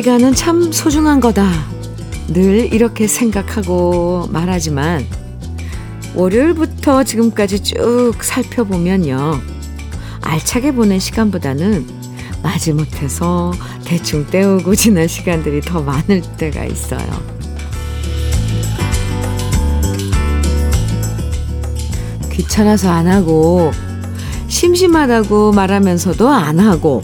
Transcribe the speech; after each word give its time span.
시간은 0.00 0.34
참 0.34 0.72
소중한 0.72 1.20
거다. 1.20 1.46
늘 2.28 2.72
이렇게 2.72 3.06
생각하고 3.06 4.28
말하지만 4.30 5.04
월요일부터 6.14 7.04
지금까지 7.04 7.62
쭉 7.62 8.14
살펴보면요. 8.22 9.38
알차게 10.22 10.72
보낸 10.72 10.98
시간보다는 10.98 11.86
마지못해서 12.42 13.52
대충 13.84 14.24
때우고 14.24 14.74
지난 14.74 15.06
시간들이 15.06 15.60
더 15.60 15.82
많을 15.82 16.22
때가 16.38 16.64
있어요. 16.64 17.06
귀찮아서 22.32 22.90
안 22.90 23.06
하고, 23.06 23.70
심심하다고 24.48 25.52
말하면서도 25.52 26.26
안 26.26 26.58
하고, 26.58 27.02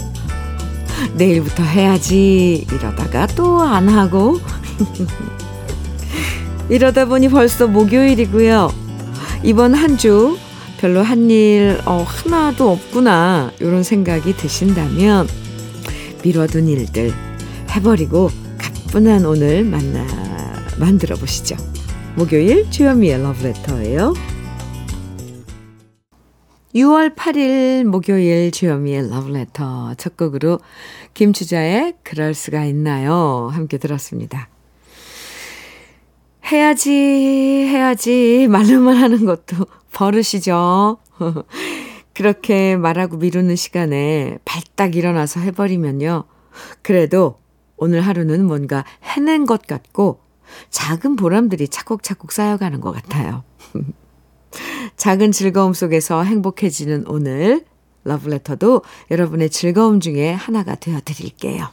내일부터 1.16 1.62
해야지 1.62 2.66
이러다가 2.70 3.26
또 3.28 3.60
안 3.62 3.88
하고, 3.88 4.38
이러다 6.68 7.04
보니 7.06 7.28
벌써 7.28 7.66
목요일이고요. 7.66 8.70
이번 9.42 9.74
한 9.74 9.96
주 9.96 10.36
별로 10.78 11.02
한 11.02 11.30
일 11.30 11.80
어, 11.86 12.04
하나도 12.06 12.70
없구나 12.70 13.50
이런 13.60 13.82
생각이 13.82 14.36
드신다면 14.36 15.26
미뤄둔 16.22 16.68
일들 16.68 17.12
해버리고 17.70 18.30
가뿐한 18.58 19.24
오늘 19.24 19.64
만나 19.64 20.06
만들어 20.78 21.16
보시죠. 21.16 21.56
목요일 22.16 22.70
주현미의 22.70 23.22
러브레터예요. 23.22 24.14
6월 26.76 27.16
8일 27.16 27.84
목요일 27.84 28.50
주현미의 28.50 29.08
러브레터 29.08 29.94
첫 29.94 30.14
곡으로 30.14 30.58
김추자의 31.14 31.94
그럴 32.02 32.34
수가 32.34 32.66
있나요? 32.66 33.48
함께 33.50 33.78
들었습니다. 33.78 34.50
해야지, 36.52 36.90
해야지, 36.92 38.46
말로만 38.50 38.94
하는 38.94 39.24
것도 39.24 39.66
버릇이죠. 39.92 40.98
그렇게 42.12 42.76
말하고 42.76 43.16
미루는 43.16 43.56
시간에 43.56 44.36
발딱 44.44 44.96
일어나서 44.96 45.40
해버리면요. 45.40 46.24
그래도 46.82 47.40
오늘 47.78 48.02
하루는 48.02 48.44
뭔가 48.44 48.84
해낸 49.02 49.46
것 49.46 49.66
같고 49.66 50.20
작은 50.68 51.16
보람들이 51.16 51.68
차곡차곡 51.68 52.32
쌓여가는 52.32 52.82
것 52.82 52.92
같아요. 52.92 53.44
작은 54.96 55.32
즐거움 55.32 55.72
속에서 55.72 56.22
행복해지는 56.22 57.04
오늘 57.08 57.64
러브레터도 58.04 58.82
여러분의 59.10 59.50
즐거움 59.50 60.00
중에 60.00 60.32
하나가 60.32 60.74
되어 60.74 61.00
드릴게요. 61.04 61.68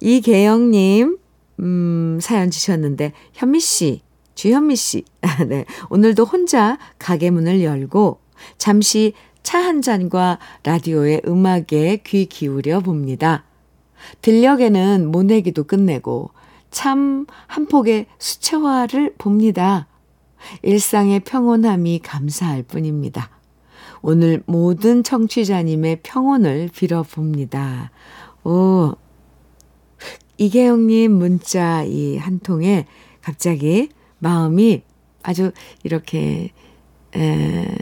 이계영님, 0.00 1.18
음, 1.60 2.18
사연 2.20 2.50
주셨는데, 2.50 3.12
현미 3.32 3.60
씨, 3.60 4.02
주현미 4.34 4.76
씨, 4.76 5.04
네. 5.48 5.64
오늘도 5.88 6.24
혼자 6.24 6.78
가게 6.98 7.30
문을 7.30 7.62
열고 7.62 8.20
잠시 8.58 9.14
차 9.42 9.60
한 9.60 9.80
잔과 9.80 10.38
라디오의 10.64 11.22
음악에 11.26 12.02
귀 12.04 12.26
기울여 12.26 12.80
봅니다. 12.80 13.44
들녘에는 14.20 15.06
모내기도 15.10 15.64
끝내고 15.64 16.30
참 16.70 17.26
한 17.46 17.66
폭의 17.66 18.06
수채화를 18.18 19.14
봅니다. 19.18 19.86
일상의 20.62 21.20
평온함이 21.20 22.00
감사할 22.00 22.62
뿐입니다. 22.62 23.30
오늘 24.02 24.42
모든 24.46 25.02
청취자님의 25.02 26.00
평온을 26.02 26.70
빌어봅니다. 26.74 27.90
오, 28.44 28.94
이계영님 30.38 31.12
문자 31.12 31.82
이 31.84 32.16
한 32.18 32.38
통에 32.40 32.86
갑자기 33.22 33.88
마음이 34.18 34.82
아주 35.22 35.52
이렇게 35.82 36.50
에, 37.16 37.74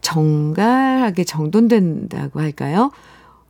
정갈하게 0.00 1.24
정돈된다고 1.24 2.40
할까요? 2.40 2.90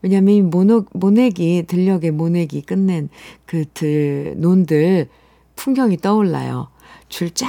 왜냐하면 0.03 0.51
모노, 0.51 0.87
모내기, 0.93 1.65
들녘의 1.67 2.11
모내기 2.13 2.63
끝낸 2.63 3.09
그 3.45 3.65
들, 3.75 4.35
논들 4.39 5.09
풍경이 5.57 5.99
떠올라요. 5.99 6.69
줄 7.17 7.31
쫙 7.31 7.49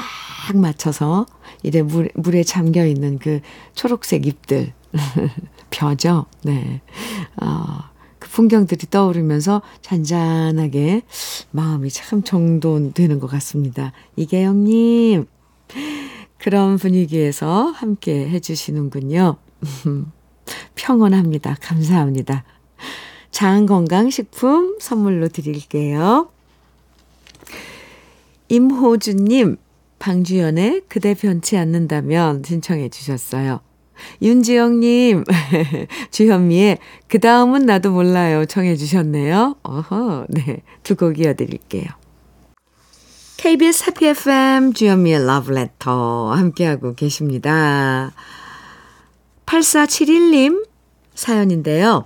맞춰서 0.55 1.25
이래 1.61 1.81
물, 1.81 2.09
물에 2.15 2.43
잠겨 2.43 2.85
있는 2.85 3.19
그 3.19 3.41
초록색 3.75 4.25
잎들. 4.25 4.71
벼죠? 5.69 6.25
네. 6.43 6.79
어, 7.41 7.79
그 8.17 8.29
풍경들이 8.29 8.89
떠오르면서 8.89 9.61
잔잔하게 9.81 11.01
마음이 11.51 11.89
참 11.89 12.23
정돈되는 12.23 13.19
것 13.19 13.27
같습니다. 13.27 13.91
이계영님, 14.15 15.25
그런 16.37 16.77
분위기에서 16.77 17.63
함께 17.71 18.29
해주시는군요. 18.29 19.35
평온합니다. 20.75 21.57
감사합니다. 21.59 22.45
장건강식품 23.31 24.77
선물로 24.79 25.27
드릴게요. 25.27 26.29
임호주님, 28.49 29.57
방주연의 29.99 30.83
그대 30.87 31.13
변치 31.13 31.57
않는다면 31.57 32.43
신청해 32.45 32.89
주셨어요. 32.89 33.61
윤지영님, 34.21 35.23
주현미의 36.11 36.77
그 37.07 37.19
다음은 37.19 37.65
나도 37.65 37.91
몰라요. 37.91 38.45
청해 38.45 38.75
주셨네요. 38.75 39.55
어허, 39.63 40.27
네. 40.29 40.61
두 40.83 40.95
곡 40.95 41.19
이어드릴게요. 41.19 41.85
KBS 43.37 43.85
해피 43.87 44.07
FM 44.07 44.73
주현미의 44.73 45.25
러브레터 45.25 46.31
함께하고 46.33 46.93
계십니다. 46.95 48.11
8471님 49.45 50.65
사연인데요. 51.15 52.05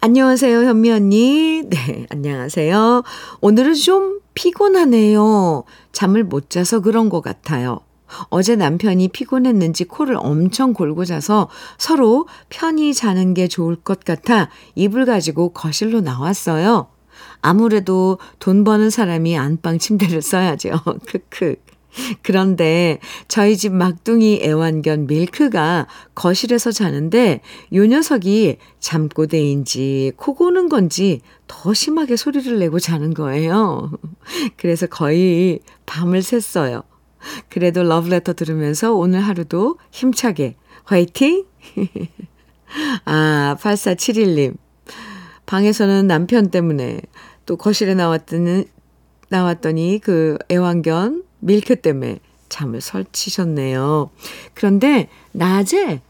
안녕하세요, 0.00 0.60
현미 0.60 0.92
언니. 0.92 1.62
네, 1.68 2.06
안녕하세요. 2.10 3.02
오늘은 3.40 3.74
좀 3.74 4.20
피곤하네요. 4.34 5.64
잠을 5.90 6.22
못 6.22 6.50
자서 6.50 6.78
그런 6.78 7.08
것 7.08 7.20
같아요. 7.20 7.80
어제 8.28 8.54
남편이 8.54 9.08
피곤했는지 9.08 9.86
코를 9.86 10.16
엄청 10.16 10.72
골고 10.72 11.04
자서 11.04 11.48
서로 11.78 12.28
편히 12.48 12.94
자는 12.94 13.34
게 13.34 13.48
좋을 13.48 13.74
것 13.74 14.04
같아 14.04 14.48
이불 14.76 15.04
가지고 15.04 15.48
거실로 15.48 16.00
나왔어요. 16.00 16.86
아무래도 17.42 18.18
돈 18.38 18.62
버는 18.62 18.90
사람이 18.90 19.36
안방 19.36 19.80
침대를 19.80 20.22
써야죠. 20.22 20.70
크크. 21.06 21.56
그런데 22.22 22.98
저희 23.28 23.56
집 23.56 23.72
막둥이 23.72 24.40
애완견 24.42 25.06
밀크가 25.06 25.86
거실에서 26.14 26.70
자는데 26.72 27.40
요 27.74 27.86
녀석이 27.86 28.58
잠꼬대인지 28.80 30.12
코 30.16 30.34
고는 30.34 30.68
건지 30.68 31.20
더 31.46 31.74
심하게 31.74 32.16
소리를 32.16 32.58
내고 32.58 32.78
자는 32.78 33.14
거예요. 33.14 33.90
그래서 34.56 34.86
거의 34.86 35.60
밤을 35.86 36.20
샜어요. 36.20 36.84
그래도 37.48 37.82
러브레터 37.82 38.34
들으면서 38.34 38.94
오늘 38.94 39.20
하루도 39.20 39.78
힘차게 39.90 40.56
화이팅! 40.84 41.44
아, 43.04 43.56
8471님. 43.60 44.56
방에서는 45.46 46.06
남편 46.06 46.50
때문에 46.50 47.00
또 47.46 47.56
거실에 47.56 47.94
나왔더니, 47.94 48.64
나왔더니 49.30 50.00
그 50.02 50.38
애완견 50.50 51.24
밀크 51.40 51.76
때문에 51.76 52.20
잠을 52.48 52.80
설치셨네요. 52.80 54.10
그런데 54.54 55.08
낮에 55.32 56.00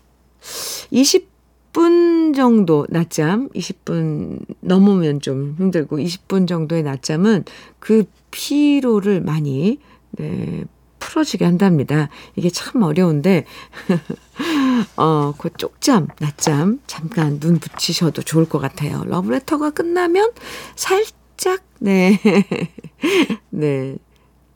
20분 0.93 2.35
정도 2.35 2.87
낮잠, 2.89 3.49
20분 3.51 4.45
넘으면 4.61 5.21
좀 5.21 5.57
힘들고 5.59 5.99
20분 5.99 6.47
정도의 6.47 6.83
낮잠은 6.83 7.45
그 7.79 8.05
피로를 8.31 9.21
많이 9.21 9.79
네, 10.13 10.65
풀어지게 10.99 11.45
한답니다. 11.45 12.09
이게 12.37 12.51
참 12.51 12.83
어려운데, 12.83 13.45
어, 14.97 15.33
그 15.39 15.51
쪽잠, 15.57 16.09
낮잠, 16.21 16.81
잠깐 16.87 17.41
눈 17.41 17.59
붙이셔도 17.59 18.23
좋을 18.23 18.49
것 18.49 18.59
같아요. 18.59 19.03
러브레터가 19.07 19.71
끝나면 19.71 20.31
살짝, 20.77 21.63
네. 21.79 22.21
네. 23.51 23.97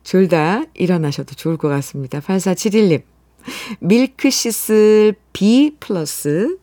둘 0.02 0.28
다 0.28 0.64
일어나셔도 0.74 1.34
좋을 1.34 1.56
것 1.56 1.68
같습니다. 1.68 2.20
8471님. 2.20 3.02
밀크시슬 3.80 5.14
B 5.32 5.76
플러스 5.80 6.58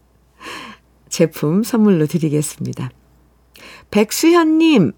제품 1.10 1.64
선물로 1.64 2.06
드리겠습니다. 2.06 2.92
백수현님 3.92 4.94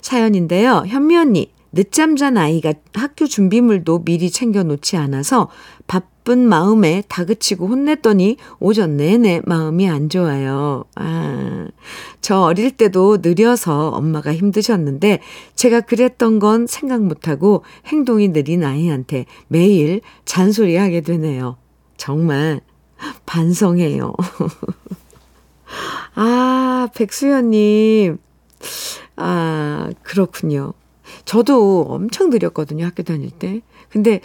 사연인데요. 0.00 0.84
현미 0.86 1.16
언니, 1.16 1.52
늦잠 1.72 2.16
잔 2.16 2.36
아이가 2.36 2.72
학교 2.94 3.26
준비물도 3.26 4.04
미리 4.04 4.30
챙겨 4.30 4.62
놓지 4.62 4.96
않아서 4.96 5.50
바쁜 5.86 6.17
나쁜 6.28 6.46
마음에 6.46 7.02
다그치고 7.08 7.68
혼냈더니 7.68 8.36
오전 8.60 8.98
내내 8.98 9.40
마음이 9.46 9.88
안 9.88 10.10
좋아요. 10.10 10.84
아, 10.94 11.68
저 12.20 12.42
어릴 12.42 12.70
때도 12.72 13.20
느려서 13.22 13.88
엄마가 13.88 14.34
힘드셨는데 14.34 15.20
제가 15.54 15.80
그랬던 15.80 16.38
건 16.38 16.66
생각 16.66 17.02
못하고 17.02 17.64
행동이 17.86 18.28
느린 18.34 18.62
아이한테 18.62 19.24
매일 19.46 20.02
잔소리하게 20.26 21.00
되네요. 21.00 21.56
정말 21.96 22.60
반성해요. 23.24 24.12
아, 26.14 26.88
백수연님. 26.94 28.18
아, 29.16 29.90
그렇군요. 30.02 30.74
저도 31.24 31.86
엄청 31.88 32.28
느렸거든요, 32.28 32.84
학교 32.84 33.02
다닐 33.02 33.30
때. 33.30 33.62
근데 33.88 34.20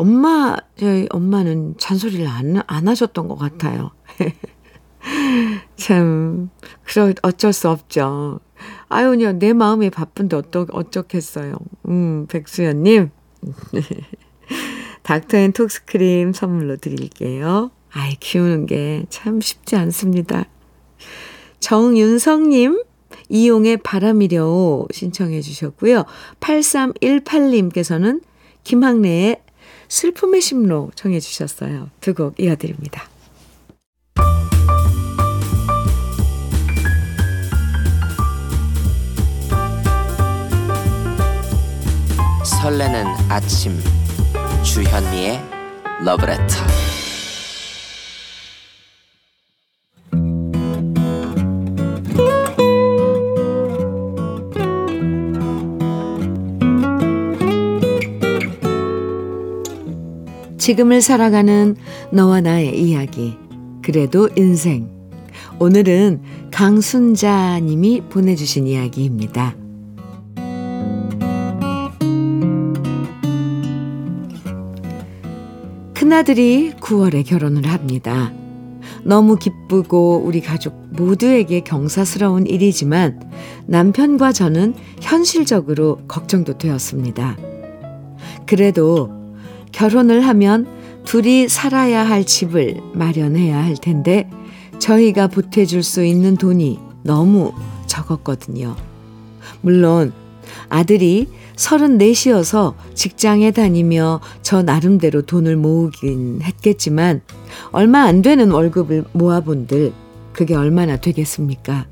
엄마, 0.00 0.56
저희 0.78 1.06
엄마는 1.10 1.74
잔소리를 1.76 2.26
안, 2.26 2.62
안 2.66 2.88
하셨던 2.88 3.28
것 3.28 3.36
같아요. 3.36 3.90
참, 5.76 6.48
그러, 6.84 7.12
어쩔 7.20 7.52
수 7.52 7.68
없죠. 7.68 8.40
아유, 8.88 9.10
그냥 9.10 9.38
내 9.38 9.52
마음이 9.52 9.90
바쁜데 9.90 10.36
어떠, 10.36 10.66
어쩌겠어요. 10.72 11.54
음, 11.88 12.26
백수연님. 12.28 13.10
닥터 15.02 15.36
앤 15.36 15.52
톡스크림 15.52 16.32
선물로 16.32 16.76
드릴게요. 16.76 17.70
아이, 17.92 18.16
키우는 18.16 18.64
게 18.66 19.04
참 19.10 19.42
쉽지 19.42 19.76
않습니다. 19.76 20.46
정윤성님, 21.60 22.82
이용의 23.28 23.76
바람이려 23.78 24.86
신청해 24.92 25.42
주셨고요. 25.42 26.04
8318님께서는 26.40 28.22
김학래의 28.64 29.42
슬픔의 29.90 30.40
심로 30.40 30.90
청해 30.94 31.20
주셨어요. 31.20 31.90
두 32.00 32.14
곡 32.14 32.38
이어드립니다. 32.38 33.08
설레는 42.44 43.06
아침 43.28 43.78
주현미의 44.64 45.40
러브레터 46.04 46.54
지금을 60.60 61.00
살아가는 61.00 61.74
너와 62.12 62.42
나의 62.42 62.78
이야기. 62.78 63.34
그래도 63.82 64.28
인생. 64.36 64.90
오늘은 65.58 66.20
강순자 66.50 67.60
님이 67.60 68.02
보내주신 68.02 68.66
이야기입니다. 68.66 69.56
큰아들이 75.94 76.74
9월에 76.78 77.26
결혼을 77.26 77.66
합니다. 77.66 78.30
너무 79.02 79.36
기쁘고 79.36 80.22
우리 80.26 80.42
가족 80.42 80.74
모두에게 80.90 81.60
경사스러운 81.60 82.46
일이지만 82.46 83.18
남편과 83.66 84.32
저는 84.32 84.74
현실적으로 85.00 86.00
걱정도 86.06 86.58
되었습니다. 86.58 87.38
그래도 88.46 89.19
결혼을 89.72 90.26
하면 90.26 90.66
둘이 91.04 91.48
살아야 91.48 92.06
할 92.06 92.24
집을 92.24 92.80
마련해야 92.92 93.62
할 93.62 93.76
텐데 93.76 94.28
저희가 94.78 95.28
보태줄 95.28 95.82
수 95.82 96.04
있는 96.04 96.36
돈이 96.36 96.78
너무 97.02 97.52
적었거든요. 97.86 98.76
물론 99.60 100.12
아들이 100.68 101.28
34이어서 101.56 102.74
직장에 102.94 103.50
다니며 103.50 104.20
저 104.42 104.62
나름대로 104.62 105.22
돈을 105.22 105.56
모으긴 105.56 106.40
했겠지만 106.42 107.20
얼마 107.72 108.02
안 108.02 108.22
되는 108.22 108.50
월급을 108.50 109.04
모아본들 109.12 109.92
그게 110.32 110.54
얼마나 110.54 110.96
되겠습니까? 110.96 111.86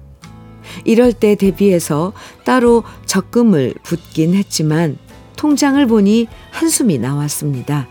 이럴 0.85 1.13
때 1.13 1.35
대비해서 1.35 2.13
따로 2.45 2.85
적금을 3.07 3.75
붓긴 3.83 4.35
했지만 4.35 4.97
통장을 5.39 5.87
보니 5.87 6.27
한숨이 6.51 6.99
나왔습니다. 6.99 7.87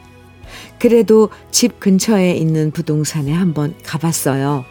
그래도 0.80 1.30
집 1.50 1.80
근처에 1.80 2.34
있는 2.34 2.72
부동산에 2.72 3.32
한번 3.32 3.74
가봤어요. 3.84 4.66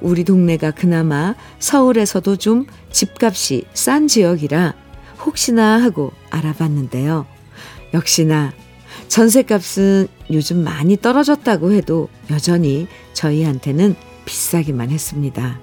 우리 0.00 0.24
동네가 0.24 0.72
그나마 0.72 1.34
서울에서도 1.58 2.36
좀 2.36 2.66
집값이 2.90 3.64
싼 3.74 4.08
지역이라 4.08 4.74
혹시나 5.24 5.80
하고 5.80 6.12
알아봤는데요. 6.30 7.26
역시나 7.92 8.52
전세값은 9.08 10.08
요즘 10.32 10.64
많이 10.64 10.96
떨어졌다고 10.96 11.72
해도 11.72 12.08
여전히 12.30 12.88
저희한테는 13.12 13.94
비싸기만 14.24 14.90
했습니다. 14.90 15.60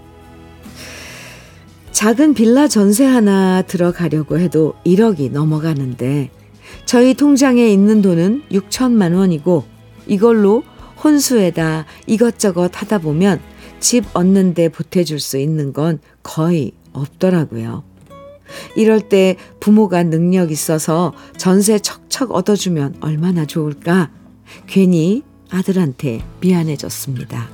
작은 1.91 2.35
빌라 2.35 2.67
전세 2.67 3.03
하나 3.05 3.63
들어가려고 3.63 4.39
해도 4.39 4.75
1억이 4.85 5.31
넘어가는데 5.31 6.29
저희 6.85 7.13
통장에 7.13 7.67
있는 7.71 8.01
돈은 8.01 8.43
6천만 8.51 9.15
원이고 9.15 9.63
이걸로 10.07 10.63
혼수에다 11.03 11.85
이것저것 12.07 12.71
하다 12.73 12.99
보면 12.99 13.39
집 13.79 14.05
얻는데 14.13 14.69
보태줄 14.69 15.19
수 15.19 15.37
있는 15.37 15.73
건 15.73 15.99
거의 16.23 16.73
없더라고요. 16.93 17.83
이럴 18.75 19.01
때 19.01 19.37
부모가 19.59 20.03
능력 20.03 20.51
있어서 20.51 21.13
전세 21.37 21.79
척척 21.79 22.31
얻어주면 22.31 22.95
얼마나 22.99 23.45
좋을까? 23.45 24.11
괜히 24.67 25.23
아들한테 25.49 26.23
미안해졌습니다. 26.41 27.49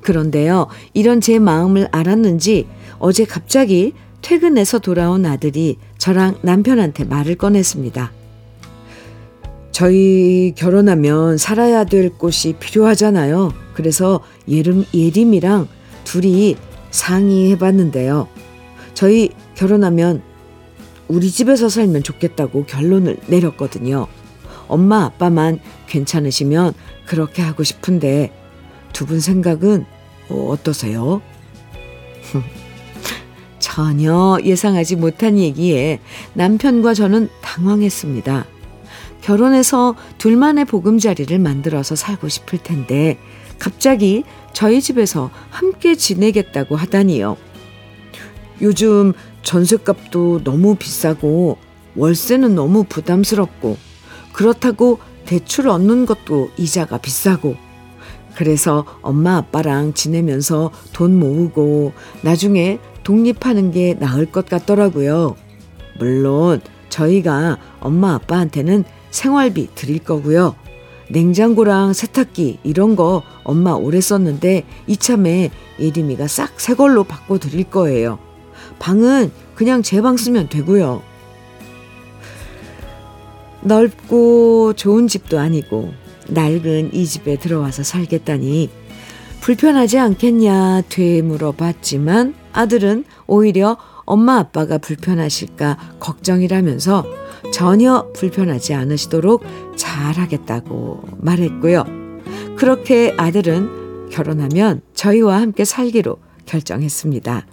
그런데요, 0.00 0.68
이런 0.94 1.20
제 1.20 1.38
마음을 1.38 1.88
알았는지 1.90 2.66
어제 2.98 3.24
갑자기 3.24 3.92
퇴근해서 4.22 4.78
돌아온 4.78 5.24
아들이 5.24 5.78
저랑 6.00 6.38
남편한테 6.40 7.04
말을 7.04 7.34
꺼냈습니다. 7.34 8.10
저희 9.70 10.54
결혼하면 10.56 11.36
살아야 11.36 11.84
될 11.84 12.08
곳이 12.08 12.54
필요하잖아요. 12.58 13.52
그래서 13.74 14.20
예림, 14.48 14.86
예림이랑 14.94 15.68
둘이 16.04 16.56
상의해 16.90 17.58
봤는데요. 17.58 18.28
저희 18.94 19.28
결혼하면 19.54 20.22
우리 21.06 21.30
집에서 21.30 21.68
살면 21.68 22.02
좋겠다고 22.02 22.64
결론을 22.64 23.18
내렸거든요. 23.26 24.06
엄마, 24.68 25.04
아빠만 25.04 25.58
괜찮으시면 25.86 26.72
그렇게 27.04 27.42
하고 27.42 27.62
싶은데 27.62 28.32
두 28.94 29.04
분 29.04 29.20
생각은 29.20 29.84
어떠세요? 30.30 31.20
전혀 33.60 34.38
예상하지 34.42 34.96
못한 34.96 35.38
얘기에 35.38 36.00
남편과 36.34 36.94
저는 36.94 37.28
당황했습니다. 37.42 38.46
결혼해서 39.20 39.94
둘만의 40.18 40.64
보금자리를 40.64 41.38
만들어서 41.38 41.94
살고 41.94 42.28
싶을 42.28 42.58
텐데 42.58 43.18
갑자기 43.58 44.24
저희 44.52 44.80
집에서 44.80 45.30
함께 45.50 45.94
지내겠다고 45.94 46.74
하다니요. 46.74 47.36
요즘 48.62 49.12
전셋값도 49.42 50.42
너무 50.44 50.74
비싸고 50.74 51.58
월세는 51.96 52.54
너무 52.54 52.84
부담스럽고 52.84 53.76
그렇다고 54.32 54.98
대출 55.26 55.68
얻는 55.68 56.06
것도 56.06 56.50
이자가 56.56 56.98
비싸고 56.98 57.56
그래서 58.36 58.84
엄마 59.02 59.36
아빠랑 59.36 59.92
지내면서 59.92 60.70
돈 60.92 61.18
모으고 61.18 61.92
나중에 62.22 62.78
독립하는 63.10 63.72
게 63.72 63.94
나을 63.98 64.24
것 64.24 64.46
같더라고요. 64.48 65.34
물론 65.98 66.60
저희가 66.90 67.58
엄마 67.80 68.14
아빠한테는 68.14 68.84
생활비 69.10 69.68
드릴 69.74 69.98
거고요. 69.98 70.54
냉장고랑 71.08 71.92
세탁기 71.92 72.60
이런 72.62 72.94
거 72.94 73.24
엄마 73.42 73.72
오래 73.72 74.00
썼는데 74.00 74.64
이참에 74.86 75.50
예림이가 75.80 76.28
싹 76.28 76.60
새 76.60 76.74
걸로 76.74 77.02
바꿔 77.02 77.38
드릴 77.38 77.64
거예요. 77.64 78.20
방은 78.78 79.32
그냥 79.56 79.82
제 79.82 80.00
방 80.00 80.16
쓰면 80.16 80.48
되고요. 80.48 81.02
넓고 83.62 84.74
좋은 84.74 85.08
집도 85.08 85.40
아니고 85.40 85.92
낡은 86.28 86.94
이 86.94 87.06
집에 87.06 87.36
들어와서 87.36 87.82
살겠다니 87.82 88.70
불편하지 89.40 89.98
않겠냐 89.98 90.82
되물어 90.88 91.52
봤지만 91.52 92.39
아들은 92.52 93.04
오히려 93.26 93.76
엄마 94.04 94.38
아빠가 94.38 94.78
불편하실까 94.78 95.96
걱정이라면서 96.00 97.04
전혀 97.52 98.10
불편하지 98.14 98.74
않으시도록 98.74 99.42
잘하겠다고 99.76 101.04
말했고요. 101.18 101.84
그렇게 102.56 103.14
아들은 103.16 104.08
결혼하면 104.10 104.82
저희와 104.94 105.40
함께 105.40 105.64
살기로 105.64 106.18
결정했습니다. 106.46 107.46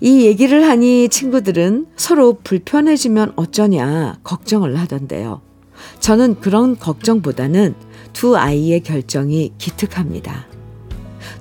이 0.00 0.26
얘기를 0.26 0.68
하니 0.68 1.08
친구들은 1.08 1.86
서로 1.96 2.38
불편해지면 2.44 3.32
어쩌냐 3.36 4.18
걱정을 4.22 4.76
하던데요. 4.76 5.40
저는 6.00 6.40
그런 6.40 6.78
걱정보다는 6.78 7.74
두 8.12 8.36
아이의 8.36 8.80
결정이 8.80 9.54
기특합니다. 9.58 10.53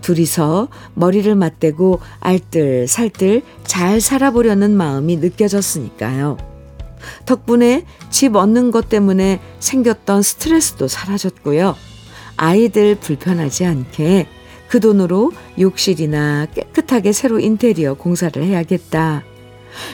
둘이서 0.03 0.67
머리를 0.93 1.33
맞대고 1.33 1.99
알뜰살뜰 2.19 3.41
잘 3.63 3.99
살아보려는 3.99 4.75
마음이 4.77 5.17
느껴졌으니까요. 5.17 6.37
덕분에 7.25 7.85
집 8.09 8.35
얻는 8.35 8.71
것 8.71 8.89
때문에 8.89 9.39
생겼던 9.59 10.21
스트레스도 10.21 10.87
사라졌고요. 10.87 11.75
아이들 12.37 12.95
불편하지 12.95 13.65
않게 13.65 14.27
그 14.67 14.79
돈으로 14.79 15.31
욕실이나 15.59 16.47
깨끗하게 16.53 17.11
새로 17.11 17.39
인테리어 17.39 17.93
공사를 17.95 18.41
해야겠다. 18.41 19.23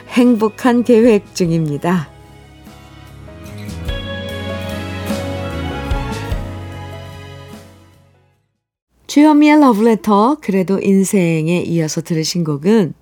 행복한 0.09 0.83
계획 0.83 1.35
중입니다. 1.35 2.18
주현미의 9.09 9.59
러브레터 9.61 10.37
그래도 10.39 10.79
인생에 10.79 11.63
이어서 11.63 11.99
들으신 11.99 12.43
곡은 12.43 12.93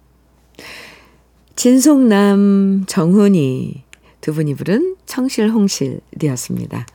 진송남 1.58 2.86
정훈이 2.88 3.84
두 4.22 4.34
분이 4.34 4.56
부른 4.56 4.96
청실홍실이었습니다. 5.06 6.88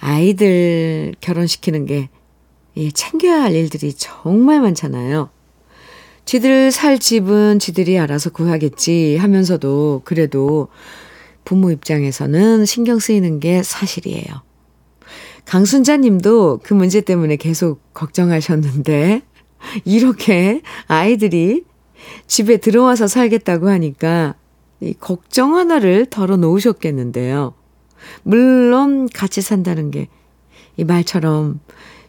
아이들 0.00 1.14
결혼시키는 1.20 1.86
게 1.86 2.08
챙겨야 2.92 3.42
할 3.44 3.54
일들이 3.54 3.92
정말 3.92 4.60
많잖아요. 4.60 5.30
지들 6.24 6.72
살 6.72 6.98
집은 6.98 7.60
지들이 7.60 8.00
알아서 8.00 8.30
구하겠지 8.30 9.16
하면서도 9.18 10.02
그래도 10.04 10.66
부모 11.44 11.70
입장에서는 11.70 12.64
신경 12.64 12.98
쓰이는 12.98 13.38
게 13.38 13.62
사실이에요. 13.62 14.51
강순자 15.46 15.98
님도 15.98 16.60
그 16.62 16.74
문제 16.74 17.00
때문에 17.00 17.36
계속 17.36 17.80
걱정하셨는데, 17.94 19.22
이렇게 19.84 20.62
아이들이 20.86 21.64
집에 22.26 22.56
들어와서 22.56 23.06
살겠다고 23.06 23.68
하니까 23.68 24.34
이 24.80 24.94
걱정 24.94 25.56
하나를 25.56 26.06
덜어 26.06 26.36
놓으셨겠는데요. 26.36 27.54
물론 28.24 29.08
같이 29.08 29.40
산다는 29.40 29.90
게 29.90 30.08
이 30.76 30.84
말처럼 30.84 31.60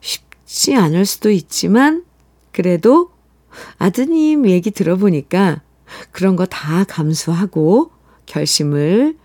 쉽지 0.02 0.76
않을 0.76 1.06
수도 1.06 1.30
있지만, 1.32 2.04
그래도 2.52 3.12
아드님 3.78 4.48
얘기 4.50 4.72
들어보니까 4.72 5.62
그런 6.12 6.36
거 6.36 6.46
다 6.46 6.84
감수하고 6.86 7.92
결심을 8.26 9.18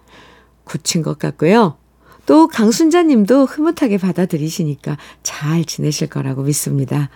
굳힌 0.64 1.02
것 1.02 1.18
같고요. 1.18 1.76
또 2.28 2.46
강순자 2.46 3.04
님도 3.04 3.46
흐뭇하게 3.46 3.96
받아들이시니까 3.96 4.98
잘 5.22 5.64
지내실 5.64 6.08
거라고 6.08 6.42
믿습니다. 6.42 7.08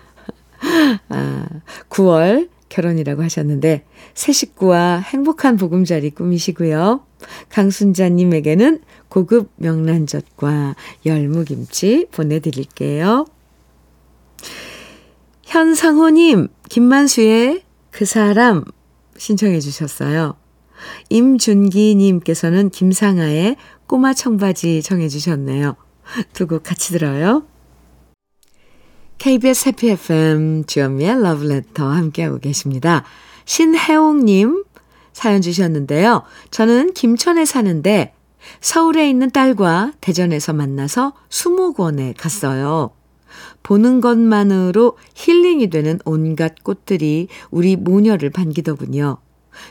아, 1.11 1.47
9월 1.91 2.49
결혼이라고 2.71 3.23
하셨는데 3.23 3.85
새 4.15 4.33
식구와 4.33 5.01
행복한 5.01 5.59
보금자리 5.59 6.09
꾸미시고요. 6.13 7.05
강순자 7.51 8.09
님에게는 8.09 8.81
고급 9.11 9.51
명란젓과 9.57 10.77
열무김치 11.05 12.07
보내드릴게요. 12.11 13.27
현상호님, 15.43 16.49
김만수의 16.71 17.65
그 17.91 18.07
사람 18.07 18.65
신청해 19.19 19.61
주셨어요. 19.61 20.37
임준기님께서는 21.11 22.71
김상아의 22.71 23.57
꼬마 23.93 24.15
청바지 24.15 24.83
정해 24.83 25.07
주셨네요. 25.07 25.77
두 26.33 26.47
곡 26.47 26.63
같이 26.63 26.93
들어요. 26.93 27.45
KBS 29.19 29.69
해피 29.69 29.91
FM 29.91 30.65
주현미의 30.65 31.23
러브레터 31.23 31.87
함께하고 31.87 32.39
계십니다. 32.39 33.05
신혜옥님 33.45 34.65
사연 35.13 35.43
주셨는데요. 35.43 36.23
저는 36.51 36.95
김천에 36.95 37.45
사는데 37.45 38.15
서울에 38.63 39.11
있는 39.11 39.31
딸과 39.31 39.93
대전에서 40.01 40.55
만나서 40.55 41.13
수목원에 41.29 42.15
갔어요. 42.17 42.93
보는 43.63 44.01
것만으로 44.01 44.97
힐링이 45.15 45.69
되는 45.69 45.99
온갖 46.07 46.65
꽃들이 46.65 47.29
우리 47.51 47.77
모녀를 47.77 48.31
반기더군요. 48.31 49.19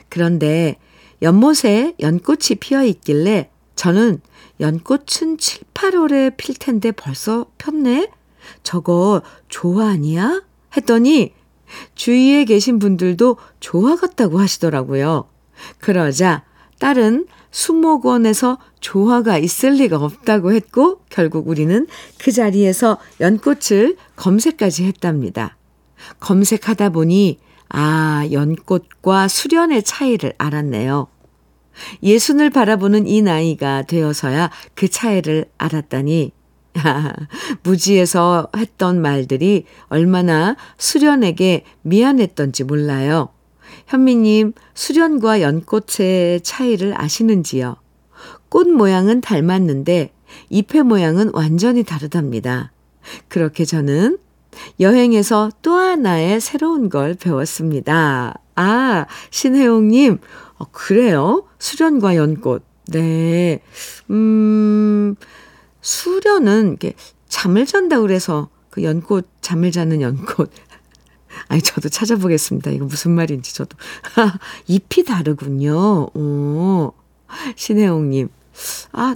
그런데 0.09 0.77
연못에 1.23 1.95
연꽃이 1.99 2.59
피어 2.59 2.83
있길래 2.85 3.50
저는 3.75 4.21
연꽃은 4.59 5.37
7, 5.39 5.63
8월에 5.73 6.37
필 6.37 6.55
텐데 6.55 6.91
벌써 6.91 7.47
폈네? 7.57 8.09
저거 8.63 9.21
조화 9.49 9.89
아니야? 9.89 10.41
했더니 10.75 11.33
주위에 11.95 12.45
계신 12.45 12.79
분들도 12.79 13.37
조화 13.59 13.95
같다고 13.95 14.39
하시더라고요. 14.39 15.27
그러자 15.79 16.43
딸은 16.79 17.27
수목원에서 17.51 18.57
조화가 18.79 19.37
있을 19.37 19.73
리가 19.73 19.97
없다고 19.97 20.53
했고 20.53 21.01
결국 21.09 21.47
우리는 21.47 21.85
그 22.17 22.31
자리에서 22.31 22.97
연꽃을 23.19 23.97
검색까지 24.15 24.85
했답니다. 24.85 25.57
검색하다 26.19 26.89
보니 26.89 27.39
아, 27.69 28.27
연꽃과 28.31 29.27
수련의 29.27 29.83
차이를 29.83 30.33
알았네요. 30.37 31.07
예순을 32.03 32.49
바라보는 32.49 33.07
이 33.07 33.21
나이가 33.21 33.83
되어서야 33.83 34.49
그 34.75 34.87
차이를 34.87 35.45
알았다니, 35.57 36.31
무지에서 37.63 38.49
했던 38.55 39.01
말들이 39.01 39.65
얼마나 39.87 40.55
수련에게 40.77 41.65
미안했던지 41.81 42.63
몰라요. 42.63 43.29
현미님, 43.87 44.53
수련과 44.73 45.41
연꽃의 45.41 46.41
차이를 46.41 46.99
아시는지요? 46.99 47.77
꽃 48.49 48.67
모양은 48.67 49.21
닮았는데 49.21 50.13
잎의 50.49 50.83
모양은 50.83 51.31
완전히 51.33 51.83
다르답니다. 51.83 52.71
그렇게 53.27 53.65
저는 53.65 54.17
여행에서 54.79 55.49
또 55.61 55.73
하나의 55.73 56.41
새로운 56.41 56.89
걸 56.89 57.15
배웠습니다. 57.15 58.35
아, 58.55 59.05
신혜용님, 59.29 60.19
어, 60.57 60.65
그래요? 60.71 61.45
수련과 61.61 62.15
연꽃. 62.15 62.63
네. 62.87 63.61
음, 64.09 65.15
수련은 65.79 66.69
이렇게 66.69 66.93
잠을 67.29 67.67
잔다 67.67 68.01
그래서 68.01 68.49
그 68.71 68.83
연꽃, 68.83 69.27
잠을 69.41 69.71
자는 69.71 70.01
연꽃. 70.01 70.51
아니, 71.47 71.61
저도 71.61 71.89
찾아보겠습니다. 71.89 72.71
이거 72.71 72.85
무슨 72.85 73.11
말인지 73.11 73.53
저도. 73.53 73.77
잎이 74.67 75.05
다르군요. 75.05 76.07
오, 76.15 76.93
신혜용님. 77.55 78.29
아, 78.93 79.15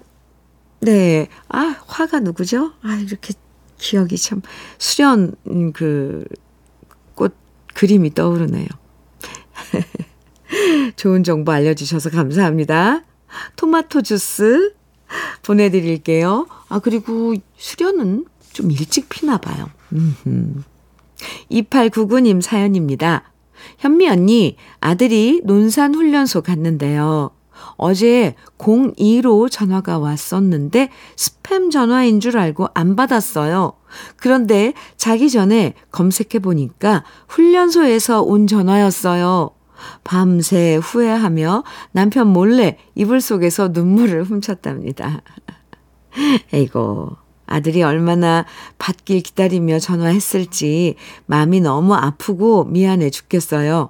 네. 0.82 1.28
아, 1.50 1.75
화가 1.88 2.20
누구죠? 2.20 2.74
아, 2.84 2.96
이렇게 2.96 3.34
기억이 3.78 4.18
참, 4.18 4.42
수련, 4.78 5.34
음, 5.48 5.74
그, 5.74 6.25
꽃 7.16 7.36
그림이 7.74 8.14
떠오르네요. 8.14 8.68
좋은 10.96 11.24
정보 11.24 11.52
알려주셔서 11.52 12.10
감사합니다. 12.10 13.04
토마토 13.56 14.02
주스 14.02 14.74
보내드릴게요. 15.44 16.48
아, 16.70 16.80
그리고 16.80 17.36
수련은 17.58 18.25
좀 18.54 18.72
일찍 18.72 19.10
피나 19.10 19.38
봐요. 19.38 19.70
2899님 21.52 22.42
사연입니다. 22.42 23.32
현미 23.78 24.10
언니, 24.10 24.58
아들이 24.80 25.42
논산훈련소 25.44 26.42
갔는데요. 26.42 27.32
어제 27.78 28.36
02로 28.58 29.50
전화가 29.50 29.98
왔었는데 29.98 30.90
스팸 31.16 31.72
전화인 31.72 32.20
줄 32.20 32.38
알고 32.38 32.68
안 32.74 32.96
받았어요. 32.96 33.74
그런데 34.18 34.74
자기 34.98 35.30
전에 35.30 35.74
검색해 35.92 36.40
보니까 36.40 37.04
훈련소에서 37.28 38.22
온 38.22 38.48
전화였어요. 38.48 39.52
밤새 40.03 40.75
후회하며 40.75 41.63
남편 41.91 42.27
몰래 42.27 42.77
이불 42.96 43.22
속에서 43.22 43.70
눈물을 43.70 44.24
훔쳤답니다. 44.24 45.22
에이고, 46.53 47.17
아들이 47.48 47.84
얼마나 47.84 48.46
받길 48.77 49.22
기다리며 49.22 49.79
전화했을지 49.79 50.96
마음이 51.25 51.62
너무 51.62 51.94
아프고 51.94 52.65
미안해 52.65 53.10
죽겠어요. 53.10 53.89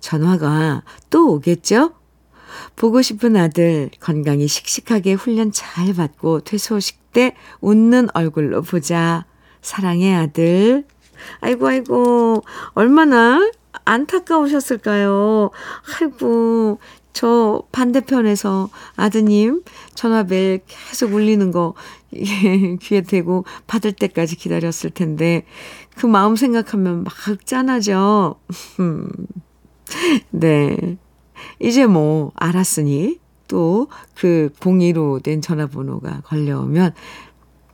전화가 0.00 0.82
또 1.08 1.32
오겠죠? 1.32 1.92
보고 2.76 3.00
싶은 3.02 3.36
아들 3.36 3.90
건강히 4.00 4.48
씩씩하게 4.48 5.14
훈련 5.14 5.52
잘 5.52 5.94
받고 5.94 6.40
퇴소식 6.40 7.12
때 7.12 7.34
웃는 7.60 8.08
얼굴로 8.14 8.62
보자. 8.62 9.24
사랑해 9.62 10.14
아들. 10.14 10.84
아이고 11.40 11.68
아이고 11.68 12.42
얼마나 12.72 13.50
안타까우셨을까요? 13.84 15.50
아이고 16.00 16.78
저 17.12 17.62
반대편에서 17.72 18.70
아드님 18.96 19.62
전화벨 19.94 20.60
계속 20.66 21.12
울리는 21.12 21.50
거 21.50 21.74
귀에 22.80 23.00
대고 23.02 23.44
받을 23.66 23.92
때까지 23.92 24.36
기다렸을 24.36 24.90
텐데 24.90 25.44
그 25.96 26.06
마음 26.06 26.36
생각하면 26.36 27.04
막 27.04 27.12
짠하죠. 27.46 28.36
네. 30.30 30.98
이제 31.58 31.86
뭐 31.86 32.32
알았으니 32.36 33.18
또 33.48 33.88
그 34.20 34.50
02로 34.60 35.22
된 35.22 35.40
전화번호가 35.40 36.20
걸려오면 36.26 36.92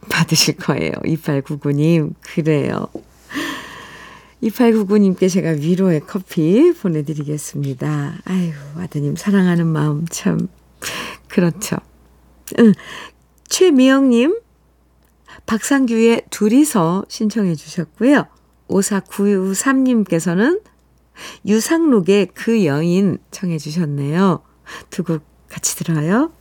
받으실 0.08 0.56
거예요. 0.56 0.92
2899님. 1.04 2.14
그래요. 2.22 2.86
2899님께 4.42 5.30
제가 5.30 5.50
위로의 5.50 6.00
커피 6.00 6.72
보내드리겠습니다. 6.72 8.18
아유, 8.24 8.52
아드님 8.76 9.16
사랑하는 9.16 9.66
마음 9.66 10.06
참, 10.08 10.48
그렇죠. 11.28 11.76
응. 12.58 12.72
최미영님, 13.48 14.38
박상규의 15.46 16.24
둘이서 16.30 17.04
신청해 17.08 17.54
주셨고요. 17.54 18.26
5493님께서는 18.68 20.60
유상록의 21.46 22.28
그 22.34 22.64
여인 22.66 23.18
청해 23.30 23.58
주셨네요. 23.58 24.42
두 24.90 25.04
곡 25.04 25.22
같이 25.48 25.76
들어요. 25.76 26.32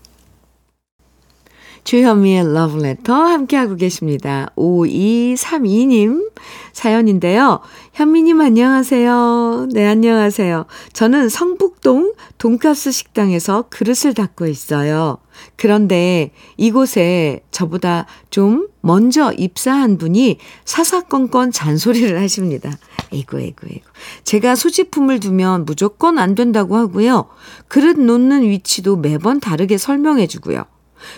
주현미의 1.85 2.51
러브레터 2.51 3.13
함께하고 3.13 3.75
계십니다. 3.75 4.47
5232님 4.55 6.31
사연인데요. 6.73 7.59
현미님 7.93 8.41
안녕하세요. 8.41 9.67
네, 9.71 9.85
안녕하세요. 9.85 10.65
저는 10.93 11.29
성북동 11.29 12.15
돈가스 12.39 12.91
식당에서 12.91 13.65
그릇을 13.69 14.15
닦고 14.15 14.47
있어요. 14.47 15.19
그런데 15.57 16.31
이곳에 16.57 17.41
저보다 17.51 18.07
좀 18.31 18.67
먼저 18.81 19.31
입사한 19.31 19.99
분이 19.99 20.39
사사건건 20.65 21.51
잔소리를 21.51 22.19
하십니다. 22.19 22.71
에이구, 23.13 23.39
에이구, 23.39 23.67
에이구. 23.67 23.87
제가 24.23 24.55
소지품을 24.55 25.19
두면 25.19 25.65
무조건 25.65 26.17
안 26.17 26.33
된다고 26.33 26.77
하고요. 26.77 27.27
그릇 27.67 27.99
놓는 27.99 28.41
위치도 28.41 28.95
매번 28.95 29.39
다르게 29.39 29.77
설명해 29.77 30.25
주고요. 30.25 30.65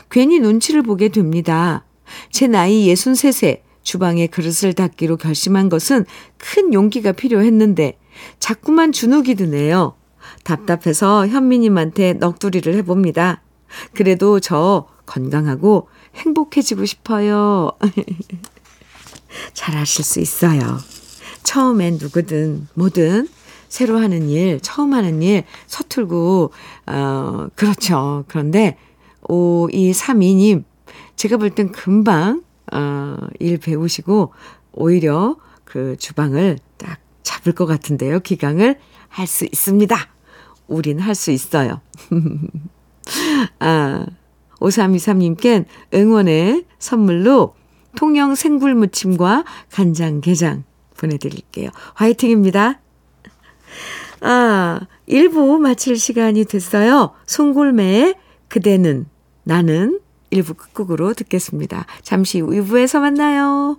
괜히 0.09 0.39
눈치를 0.39 0.81
보게 0.83 1.09
됩니다. 1.09 1.85
제 2.31 2.47
나이 2.47 2.87
63세 2.87 3.61
주방에 3.83 4.27
그릇을 4.27 4.73
닦기로 4.73 5.17
결심한 5.17 5.69
것은 5.69 6.05
큰 6.37 6.73
용기가 6.73 7.11
필요했는데 7.11 7.97
자꾸만 8.39 8.91
주눅이 8.91 9.35
드네요. 9.35 9.95
답답해서 10.43 11.27
현미님한테 11.27 12.13
넋두리를 12.13 12.73
해봅니다. 12.75 13.41
그래도 13.93 14.39
저 14.39 14.87
건강하고 15.05 15.89
행복해지고 16.15 16.85
싶어요. 16.85 17.71
잘하실 19.53 20.03
수 20.03 20.19
있어요. 20.19 20.77
처음엔 21.43 21.97
누구든 22.01 22.67
뭐든 22.73 23.27
새로 23.69 23.99
하는 23.99 24.29
일, 24.29 24.59
처음 24.61 24.93
하는 24.93 25.21
일 25.21 25.43
서툴고, 25.67 26.51
어, 26.87 27.47
그렇죠. 27.55 28.23
그런데 28.27 28.77
5232님, 29.27 30.63
제가 31.15 31.37
볼 31.37 31.49
땐 31.51 31.71
금방, 31.71 32.43
어, 32.71 33.17
일 33.39 33.57
배우시고, 33.57 34.33
오히려 34.73 35.37
그 35.63 35.95
주방을 35.97 36.59
딱 36.77 36.99
잡을 37.23 37.53
것 37.53 37.65
같은데요. 37.65 38.19
기강을 38.19 38.77
할 39.09 39.27
수 39.27 39.45
있습니다. 39.45 39.95
우린 40.67 40.99
할 40.99 41.15
수 41.15 41.31
있어요. 41.31 41.81
아, 43.59 44.05
5323님께 44.59 45.65
응원의 45.93 46.65
선물로 46.79 47.55
통영 47.95 48.35
생굴무침과 48.35 49.45
간장게장 49.71 50.63
보내드릴게요. 50.97 51.69
화이팅입니다. 51.95 52.79
아, 54.21 54.79
1부 55.07 55.59
마칠 55.59 55.97
시간이 55.97 56.45
됐어요. 56.45 57.13
송골매의 57.25 58.15
그대는 58.49 59.05
나는 59.47 60.01
1부 60.31 60.57
끝곡으로 60.57 61.13
듣겠습니다. 61.13 61.85
잠시 62.01 62.41
후 62.41 62.49
2부에서 62.49 62.99
만나요. 62.99 63.77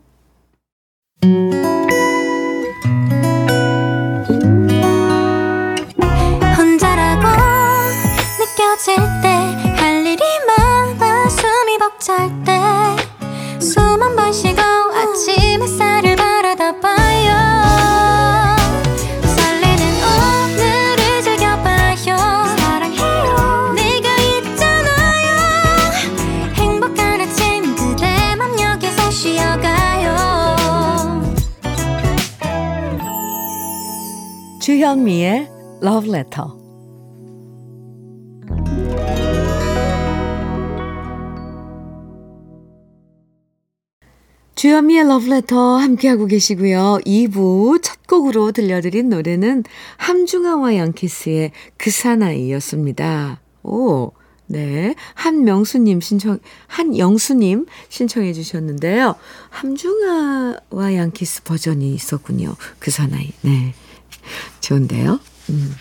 Letter. 36.19 36.49
주현미의 44.57 45.05
Letter 45.05 45.81
함께하고 45.81 46.27
계시고요. 46.27 46.99
2부 47.07 47.81
첫 47.81 48.05
곡으로 48.09 48.51
들려드린 48.51 49.09
노래는 49.09 49.63
함중아와 49.99 50.75
양키스의 50.75 51.53
그 51.77 51.93
사나이였습니다. 51.93 53.41
오, 53.63 54.11
네. 54.47 54.97
한명수님 55.15 56.01
신청, 56.01 56.41
한영수님 56.67 57.67
신청해 57.89 58.33
주셨는데요. 58.33 59.15
함중아와 59.51 60.95
양키스 60.95 61.45
버전이 61.45 61.95
있었군요. 61.95 62.57
그 62.81 62.91
사나이. 62.91 63.31
네. 63.43 63.75
좋은데요? 64.61 65.21
음. 65.51 65.75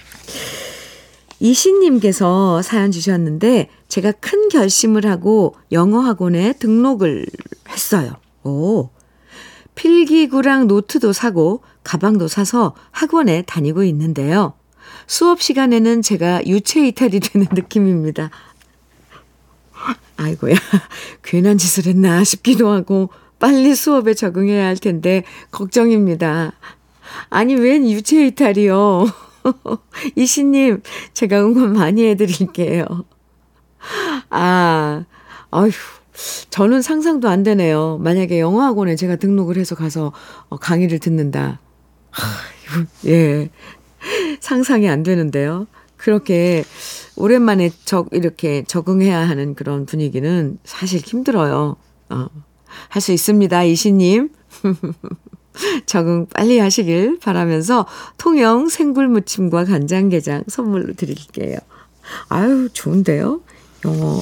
이신님께서 1.40 2.62
사연 2.62 2.92
주셨는데, 2.92 3.70
제가 3.88 4.12
큰 4.14 4.50
결심을 4.50 5.06
하고 5.06 5.56
영어 5.72 6.00
학원에 6.00 6.54
등록을 6.54 7.28
했어요. 7.70 8.14
오. 8.44 8.90
필기구랑 9.76 10.68
노트도 10.68 11.14
사고, 11.14 11.62
가방도 11.84 12.28
사서 12.28 12.74
학원에 12.92 13.44
다니고 13.44 13.84
있는데요. 13.84 14.54
수업 15.06 15.42
시간에는 15.42 16.02
제가 16.02 16.46
유체 16.48 16.88
이탈이 16.88 17.20
되는 17.20 17.48
느낌입니다. 17.52 18.32
아이고야, 20.18 20.56
괜한 21.24 21.60
짓을 21.60 21.86
했나 21.86 22.24
싶기도 22.24 22.70
하고, 22.70 23.10
빨리 23.40 23.76
수업에 23.76 24.16
적응해야 24.16 24.66
할 24.66 24.76
텐데, 24.78 25.24
걱정입니다. 25.52 26.54
아니, 27.30 27.54
웬 27.54 27.88
유체 27.88 28.26
이탈이요? 28.26 29.06
이시님, 30.16 30.82
제가 31.14 31.42
응원 31.42 31.74
많이 31.74 32.06
해드릴게요. 32.08 32.86
아, 34.30 35.06
아휴, 35.52 35.72
저는 36.50 36.82
상상도 36.82 37.30
안 37.30 37.44
되네요. 37.44 38.00
만약에 38.02 38.40
영어학원에 38.40 38.96
제가 38.96 39.18
등록을 39.18 39.58
해서 39.58 39.76
가서 39.76 40.14
어, 40.50 40.58
강의를 40.58 41.00
듣는다. 41.00 41.60
하, 42.12 42.24
예. 43.06 43.50
상상이 44.40 44.90
안 44.90 45.04
되는데요. 45.04 45.68
그렇게 45.98 46.64
오랜만에 47.16 47.72
적, 47.86 48.10
이렇게 48.12 48.64
적응해야 48.64 49.18
하는 49.28 49.56
그런 49.56 49.86
분위기는 49.86 50.58
사실 50.64 51.00
힘들어요. 51.00 51.76
어, 52.10 52.28
할 52.90 53.02
수 53.02 53.12
있습니다, 53.12 53.64
이시님. 53.64 54.30
적응 55.86 56.28
빨리 56.34 56.60
하시길 56.60 57.20
바라면서 57.20 57.86
통영 58.18 58.68
생굴무침과 58.70 59.66
간장게장 59.66 60.44
선물로 60.48 60.94
드릴게요. 60.94 61.58
아유, 62.30 62.70
좋은데요? 62.72 63.42
영어. 63.86 64.22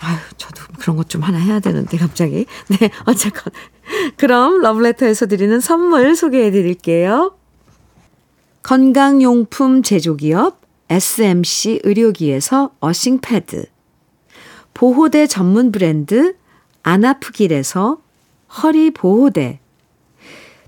아유, 0.00 0.16
저도 0.36 0.62
그런 0.78 0.96
것 0.96 1.08
좀 1.08 1.22
하나 1.22 1.38
해야 1.38 1.60
되는데, 1.60 1.96
갑자기. 1.98 2.46
네, 2.68 2.90
어쨌건. 3.04 3.52
그럼 4.16 4.60
러브레터에서 4.62 5.26
드리는 5.26 5.58
선물 5.60 6.14
소개해 6.14 6.50
드릴게요. 6.50 7.34
건강용품 8.62 9.82
제조기업 9.82 10.60
SMC 10.88 11.80
의료기에서 11.84 12.72
어싱패드, 12.80 13.66
보호대 14.74 15.26
전문 15.26 15.72
브랜드 15.72 16.34
안아프길에서 16.82 17.98
허리보호대, 18.62 19.59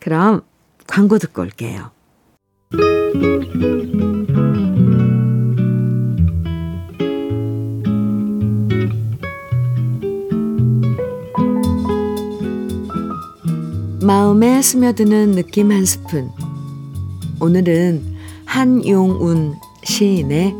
그럼 0.00 0.42
광고 0.86 1.18
듣고 1.18 1.42
올게요. 1.42 1.90
마음에 14.02 14.62
스며드는 14.62 15.32
느낌 15.32 15.70
한 15.70 15.84
스푼. 15.84 16.30
오늘은 17.40 18.16
한용운 18.46 19.54
시인의 19.84 20.54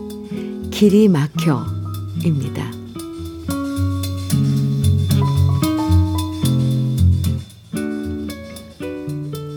길이 0.71 1.09
막혀입니다. 1.09 2.78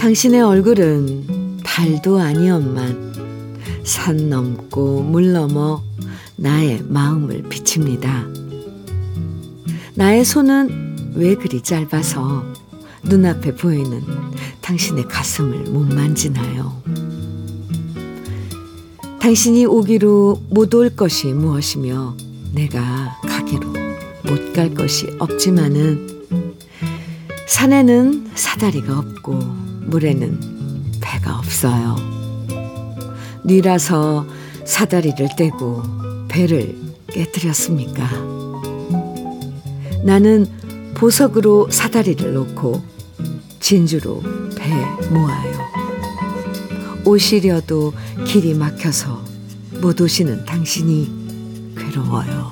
당신의 0.01 0.41
얼굴은 0.41 1.59
달도 1.63 2.17
아니었만 2.17 3.53
산 3.83 4.29
넘고 4.31 5.03
물 5.03 5.31
넘어 5.31 5.83
나의 6.37 6.83
마음을 6.87 7.43
비칩니다. 7.43 8.25
나의 9.93 10.25
손은 10.25 11.13
왜 11.13 11.35
그리 11.35 11.61
짧아서 11.61 12.43
눈앞에 13.03 13.53
보이는 13.53 14.01
당신의 14.61 15.07
가슴을 15.07 15.65
못 15.65 15.85
만지나요? 15.93 16.81
당신이 19.19 19.67
오기로 19.67 20.41
못 20.49 20.73
올 20.73 20.89
것이 20.95 21.27
무엇이며 21.27 22.17
내가 22.55 23.19
가기로 23.21 23.67
못 24.23 24.51
갈 24.53 24.73
것이 24.73 25.15
없지만은 25.19 26.25
산에는 27.47 28.31
사다리가 28.33 28.97
없고 28.97 29.60
물에는 29.87 30.39
배가 31.01 31.37
없어요. 31.37 31.95
니라서 33.45 34.25
사다리를 34.65 35.27
떼고 35.37 35.83
배를 36.27 36.75
깨뜨렸습니까? 37.07 38.09
나는 40.03 40.47
보석으로 40.95 41.69
사다리를 41.69 42.33
놓고 42.33 42.81
진주로 43.59 44.21
배 44.55 44.69
모아요. 45.09 45.51
오시려도 47.05 47.93
길이 48.25 48.53
막혀서 48.53 49.23
못 49.81 49.99
오시는 49.99 50.45
당신이 50.45 51.75
괴로워요. 51.77 52.51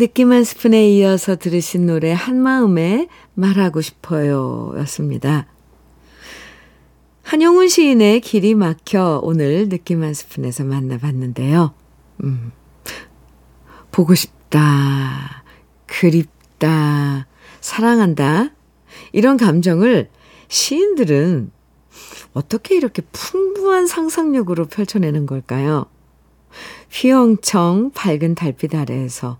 느낌 0.00 0.32
한 0.32 0.44
스푼에 0.44 0.88
이어서 0.92 1.36
들으신 1.36 1.84
노래 1.84 2.10
한마음에 2.10 3.06
말하고 3.34 3.82
싶어요 3.82 4.72
였습니다. 4.78 5.46
한용운 7.22 7.68
시인의 7.68 8.22
길이 8.22 8.54
막혀 8.54 9.20
오늘 9.22 9.68
느낌 9.68 10.02
한 10.02 10.14
스푼에서 10.14 10.64
만나봤는데요. 10.64 11.74
음, 12.24 12.50
보고 13.92 14.14
싶다, 14.14 15.44
그립다, 15.84 17.26
사랑한다. 17.60 18.54
이런 19.12 19.36
감정을 19.36 20.08
시인들은 20.48 21.50
어떻게 22.32 22.74
이렇게 22.74 23.02
풍부한 23.12 23.86
상상력으로 23.86 24.64
펼쳐내는 24.64 25.26
걸까요? 25.26 25.84
휘영청 26.90 27.90
밝은 27.94 28.34
달빛 28.34 28.74
아래에서 28.74 29.38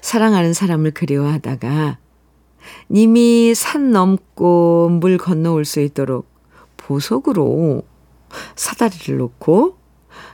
사랑하는 0.00 0.52
사람을 0.52 0.92
그리워하다가 0.92 1.98
님이 2.90 3.54
산 3.54 3.90
넘고 3.90 4.90
물 5.00 5.18
건너올 5.18 5.64
수 5.64 5.80
있도록 5.80 6.26
보석으로 6.76 7.82
사다리를 8.56 9.16
놓고 9.18 9.76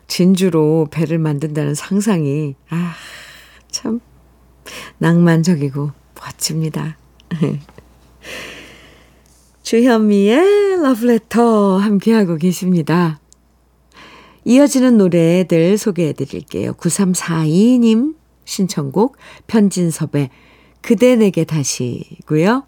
진주로 0.06 0.88
배를 0.90 1.18
만든다는 1.18 1.74
상상이 1.74 2.54
아, 2.70 2.94
참 3.70 4.00
낭만적이고 4.98 5.90
멋집니다. 6.14 6.96
주현미의 9.62 10.80
러브레터 10.82 11.76
함께하고 11.76 12.36
계십니다. 12.36 13.20
이어지는 14.44 14.96
노래들 14.96 15.76
소개해 15.76 16.14
드릴게요. 16.14 16.72
9342님 16.72 18.14
신청곡 18.48 19.16
편진섭의 19.46 20.30
그대 20.80 21.16
내게 21.16 21.44
다시고요. 21.44 22.64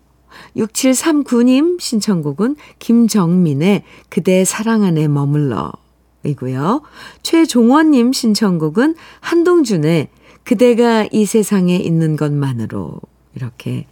6739님 0.57 1.81
신청곡은 1.81 2.57
김정민의 2.79 3.83
그대 4.09 4.45
사랑 4.45 4.85
안에 4.85 5.09
머물러 5.09 5.73
이고요. 6.23 6.83
최종원님 7.23 8.13
신청곡은 8.13 8.95
한동준의 9.21 10.09
그대가 10.45 11.09
이 11.11 11.25
세상에 11.25 11.77
있는 11.77 12.17
것만으로 12.17 13.01
이렇게 13.35 13.87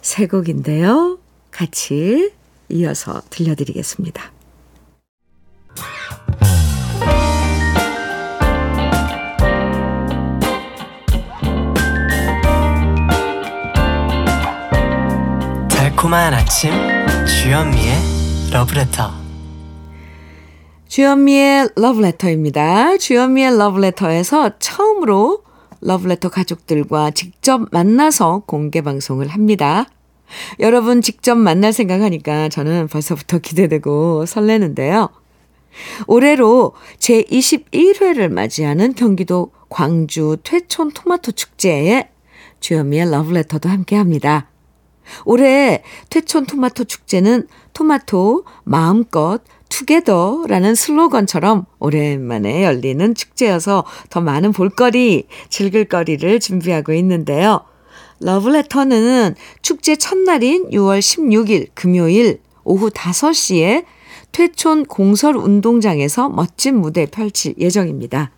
세 0.00 0.26
곡인데요. 0.26 1.18
같이 1.50 2.32
이어서 2.70 3.20
들려드리겠습니다. 3.30 4.32
달콤한 16.04 16.34
아침 16.34 16.70
주현미의 17.26 17.94
러브레터 18.52 19.10
주현미의 20.86 21.70
러브레터입니다. 21.76 22.98
주현미의 22.98 23.56
러브레터에서 23.56 24.58
처음으로 24.58 25.44
러브레터 25.80 26.28
가족들과 26.28 27.10
직접 27.12 27.68
만나서 27.72 28.42
공개 28.46 28.82
방송을 28.82 29.28
합니다. 29.28 29.86
여러분 30.60 31.00
직접 31.00 31.36
만날 31.36 31.72
생각하니까 31.72 32.50
저는 32.50 32.88
벌써부터 32.88 33.38
기대되고 33.38 34.26
설레는데요. 34.26 35.08
올해로 36.06 36.74
제21회를 36.98 38.28
맞이하는 38.28 38.94
경기도 38.94 39.52
광주 39.70 40.36
퇴촌 40.44 40.90
토마토 40.92 41.32
축제에 41.32 42.10
주현미의 42.60 43.10
러브레터도 43.10 43.70
함께 43.70 43.96
합니다. 43.96 44.50
올해 45.24 45.82
퇴촌 46.10 46.46
토마토 46.46 46.84
축제는 46.84 47.48
토마토 47.72 48.44
마음껏 48.64 49.40
투게더라는 49.68 50.74
슬로건처럼 50.74 51.66
오랜만에 51.80 52.64
열리는 52.64 53.14
축제여서 53.14 53.84
더 54.08 54.20
많은 54.20 54.52
볼거리, 54.52 55.26
즐길거리를 55.48 56.38
준비하고 56.38 56.92
있는데요. 56.92 57.62
러브레터는 58.20 59.34
축제 59.62 59.96
첫날인 59.96 60.70
6월 60.70 61.00
16일 61.00 61.68
금요일 61.74 62.40
오후 62.62 62.90
5시에 62.90 63.84
퇴촌 64.30 64.84
공설 64.84 65.36
운동장에서 65.36 66.28
멋진 66.28 66.80
무대 66.80 67.06
펼칠 67.06 67.54
예정입니다. 67.58 68.30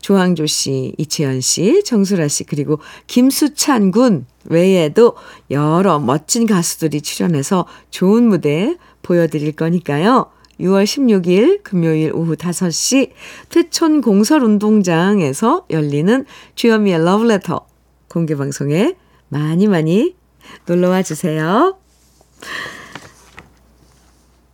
조항조 0.00 0.46
씨, 0.46 0.94
이치현 0.98 1.40
씨, 1.40 1.82
정수라 1.84 2.28
씨, 2.28 2.44
그리고 2.44 2.78
김수찬 3.06 3.90
군 3.90 4.26
외에도 4.44 5.16
여러 5.50 5.98
멋진 5.98 6.46
가수들이 6.46 7.00
출연해서 7.00 7.66
좋은 7.90 8.28
무대 8.28 8.76
보여드릴 9.02 9.52
거니까요. 9.52 10.30
6월 10.60 10.84
16일 10.84 11.62
금요일 11.62 12.12
오후 12.14 12.36
5시 12.36 13.10
퇴촌 13.48 14.00
공설 14.00 14.42
운동장에서 14.42 15.66
열리는 15.70 16.24
주현미의 16.54 17.04
러브레터 17.04 17.66
공개 18.08 18.36
방송에 18.36 18.94
많이 19.28 19.66
많이 19.66 20.14
놀러와 20.66 21.02
주세요. 21.02 21.78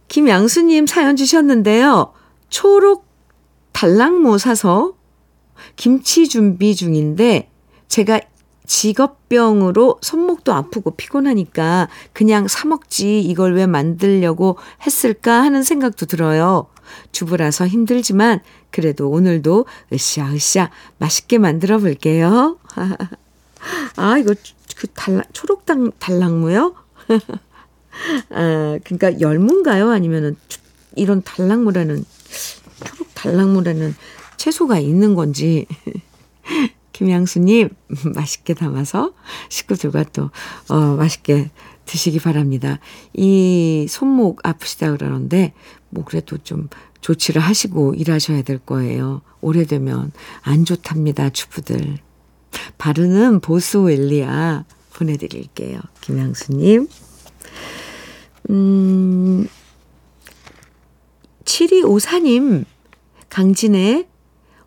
김양수님 0.08 0.86
사연 0.86 1.16
주셨는데요. 1.16 2.12
초록 2.48 3.06
달랑모 3.72 4.38
사서 4.38 4.94
김치 5.76 6.28
준비 6.28 6.74
중인데 6.74 7.50
제가 7.88 8.20
직업병으로 8.66 9.98
손목도 10.02 10.52
아프고 10.52 10.90
피곤하니까 10.92 11.88
그냥 12.12 12.46
사 12.48 12.68
먹지 12.68 13.20
이걸 13.20 13.54
왜 13.54 13.66
만들려고 13.66 14.58
했을까 14.86 15.42
하는 15.42 15.62
생각도 15.62 16.06
들어요. 16.06 16.66
주부라서 17.12 17.66
힘들지만 17.66 18.40
그래도 18.70 19.10
오늘도 19.10 19.66
으쌰으쌰 19.92 20.70
맛있게 20.98 21.38
만들어 21.38 21.78
볼게요. 21.78 22.58
아, 23.96 24.18
이거 24.18 24.34
그 24.76 24.86
달랑, 24.88 25.24
초록당 25.32 25.92
달랑무요? 25.98 26.74
아, 28.30 28.78
그러니까 28.84 29.20
열무인가요? 29.20 29.90
아니면은 29.90 30.36
이런 30.94 31.22
달랑무라는 31.22 32.04
초록 32.84 33.14
달랑무라는 33.14 33.94
채소가 34.38 34.78
있는 34.78 35.14
건지 35.14 35.66
김양수님 36.92 37.68
맛있게 38.14 38.54
담아서 38.54 39.12
식구들과 39.50 40.04
또 40.12 40.30
어, 40.68 40.96
맛있게 40.96 41.50
드시기 41.84 42.18
바랍니다. 42.18 42.80
이 43.14 43.86
손목 43.88 44.46
아프시다 44.46 44.92
그러는데 44.92 45.54
뭐 45.90 46.04
그래도 46.04 46.38
좀 46.38 46.68
조치를 47.00 47.40
하시고 47.40 47.94
일하셔야 47.94 48.42
될 48.42 48.58
거예요. 48.58 49.22
오래되면 49.40 50.12
안 50.42 50.64
좋답니다, 50.64 51.30
주부들. 51.30 51.98
바르는 52.76 53.40
보스웰리아 53.40 54.64
보내드릴게요. 54.94 55.80
김양수님. 56.00 56.88
음, 58.50 59.48
7254님, 61.44 62.64
강진의 63.30 64.06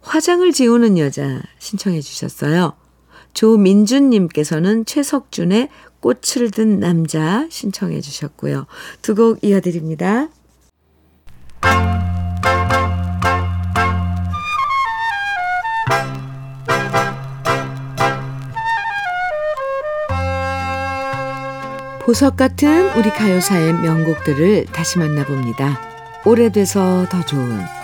화장을 0.02 0.52
지우는 0.52 0.98
여자 0.98 1.42
신청해 1.60 2.02
주셨어요. 2.02 2.74
조민준님께서는 3.34 4.86
최석준의 4.86 5.70
꽃을 6.02 6.52
든 6.52 6.80
남자 6.80 7.48
신청해 7.50 8.02
주셨고요. 8.02 8.66
두 9.02 9.16
곡 9.16 9.44
이어드립니다. 9.44 10.30
보석 22.02 22.36
같은 22.36 22.90
우리 22.98 23.10
가요사의 23.12 23.74
명곡들을 23.74 24.66
다시 24.74 24.98
만나봅니다. 24.98 25.80
오래돼서 26.26 27.06
더 27.10 27.24
좋은 27.26 27.81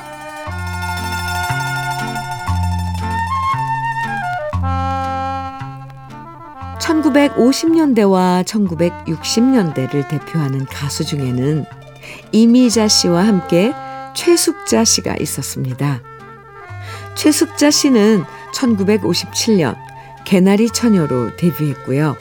1950년대와 7.17 8.43
1960년대를 8.43 10.07
대표하는 10.07 10.65
가수 10.65 11.03
중에는 11.03 11.65
이미자 12.31 12.87
씨와 12.87 13.25
함께 13.25 13.73
최숙자 14.15 14.83
씨가 14.83 15.15
있었습니다. 15.19 16.01
최숙자 17.15 17.71
씨는 17.71 18.23
1957년 18.53 19.75
개나리 20.25 20.69
처녀로 20.69 21.35
데뷔했고요. 21.37 22.15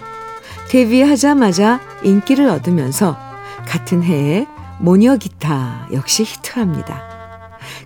데뷔하자마자 0.68 1.80
인기를 2.02 2.48
얻으면서 2.48 3.18
같은 3.66 4.02
해에 4.02 4.46
모녀 4.78 5.16
기타 5.16 5.88
역시 5.92 6.24
히트합니다. 6.24 7.02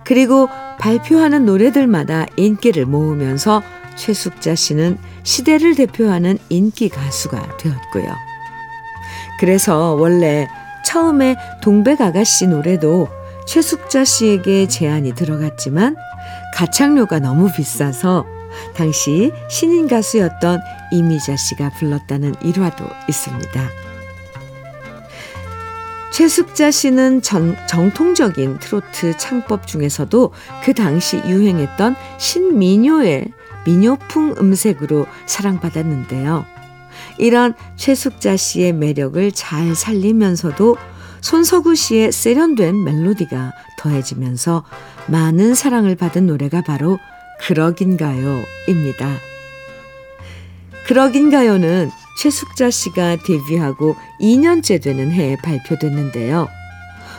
그리고 0.03 0.47
발표하는 0.79 1.45
노래들마다 1.45 2.25
인기를 2.37 2.85
모으면서 2.85 3.61
최숙자 3.95 4.55
씨는 4.55 4.97
시대를 5.23 5.75
대표하는 5.75 6.37
인기 6.49 6.89
가수가 6.89 7.57
되었고요. 7.57 8.13
그래서 9.39 9.93
원래 9.93 10.47
처음에 10.85 11.35
동백 11.61 12.01
아가씨 12.01 12.47
노래도 12.47 13.07
최숙자 13.47 14.05
씨에게 14.05 14.67
제안이 14.67 15.13
들어갔지만 15.13 15.95
가창료가 16.55 17.19
너무 17.19 17.51
비싸서 17.51 18.25
당시 18.75 19.31
신인 19.49 19.87
가수였던 19.87 20.59
이미자 20.91 21.35
씨가 21.35 21.71
불렀다는 21.71 22.35
일화도 22.41 22.85
있습니다. 23.07 23.69
최숙자 26.11 26.71
씨는 26.71 27.21
전, 27.21 27.55
정통적인 27.67 28.59
트로트 28.59 29.17
창법 29.17 29.65
중에서도 29.65 30.33
그 30.63 30.73
당시 30.73 31.17
유행했던 31.25 31.95
신민요의 32.17 33.31
민요풍 33.65 34.35
음색으로 34.39 35.05
사랑받았는데요. 35.25 36.45
이런 37.17 37.53
최숙자 37.75 38.37
씨의 38.37 38.73
매력을 38.73 39.31
잘 39.31 39.75
살리면서도 39.75 40.77
손석우 41.21 41.75
씨의 41.75 42.11
세련된 42.11 42.83
멜로디가 42.83 43.53
더해지면서 43.77 44.63
많은 45.07 45.53
사랑을 45.53 45.95
받은 45.95 46.25
노래가 46.25 46.61
바로 46.61 46.97
그러긴가요입니다. 47.41 49.17
그러긴가요는 50.87 51.89
최숙자 52.19 52.69
씨가 52.69 53.17
데뷔하고 53.17 53.95
2년째 54.19 54.81
되는 54.81 55.11
해에 55.11 55.37
발표됐는데요. 55.37 56.47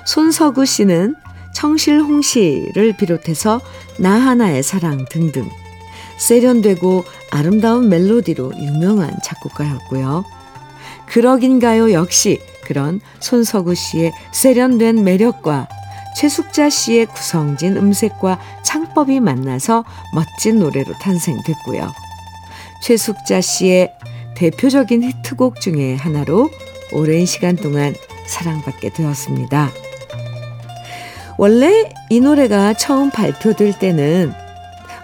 손석우 0.06 0.66
씨는 0.66 1.14
청실홍 1.54 2.22
씨를 2.22 2.96
비롯해서 2.96 3.60
나 3.98 4.12
하나의 4.12 4.62
사랑 4.62 5.04
등등 5.08 5.48
세련되고 6.22 7.04
아름다운 7.30 7.88
멜로디로 7.88 8.52
유명한 8.56 9.18
작곡가였고요. 9.24 10.24
그러긴가요 11.06 11.92
역시 11.92 12.40
그런 12.64 13.00
손석우 13.18 13.74
씨의 13.74 14.12
세련된 14.32 15.02
매력과 15.02 15.68
최숙자 16.16 16.70
씨의 16.70 17.06
구성진 17.06 17.76
음색과 17.76 18.38
창법이 18.62 19.18
만나서 19.20 19.84
멋진 20.14 20.60
노래로 20.60 20.92
탄생됐고요. 21.00 21.90
최숙자 22.82 23.40
씨의 23.40 23.92
대표적인 24.36 25.02
히트곡 25.02 25.60
중에 25.60 25.96
하나로 25.96 26.50
오랜 26.92 27.26
시간 27.26 27.56
동안 27.56 27.94
사랑받게 28.26 28.90
되었습니다. 28.90 29.70
원래 31.38 31.92
이 32.10 32.20
노래가 32.20 32.74
처음 32.74 33.10
발표될 33.10 33.78
때는 33.78 34.41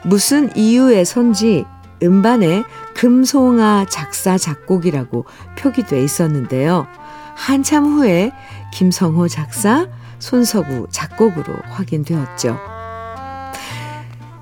무슨 0.08 0.48
이유에선지 0.56 1.66
음반에 2.02 2.64
금송아 2.94 3.84
작사 3.90 4.38
작곡이라고 4.38 5.26
표기돼 5.58 6.02
있었는데요. 6.02 6.86
한참 7.34 7.84
후에 7.84 8.32
김성호 8.72 9.28
작사, 9.28 9.86
손석우 10.18 10.86
작곡으로 10.90 11.54
확인되었죠. 11.68 12.58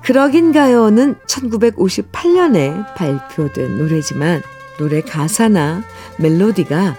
그러긴가요는 0.03 1.15
1958년에 1.27 2.95
발표된 2.95 3.77
노래지만 3.77 4.41
노래 4.79 5.01
가사나 5.01 5.83
멜로디가 6.17 6.95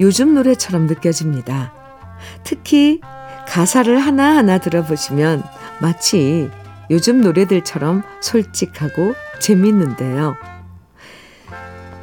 요즘 0.00 0.34
노래처럼 0.34 0.86
느껴집니다. 0.86 1.74
특히 2.42 3.02
가사를 3.46 3.98
하나하나 3.98 4.56
들어보시면 4.56 5.42
마치 5.82 6.50
요즘 6.90 7.20
노래들처럼 7.20 8.02
솔직하고 8.20 9.14
재밌는데요. 9.40 10.36